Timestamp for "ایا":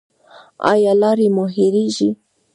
0.71-0.93